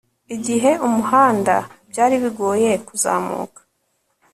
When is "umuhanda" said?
0.87-1.55